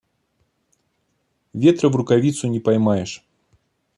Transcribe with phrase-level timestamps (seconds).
[1.53, 3.23] Ветра в рукавицу не поймаешь.